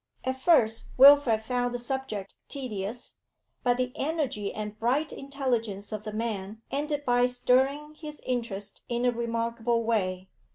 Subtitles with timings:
[0.23, 3.17] At first Wilfrid found the subject tedious,
[3.61, 9.05] but the energy and bright intelligence of the man ended by stirring his interest in
[9.05, 10.27] a remarkable way.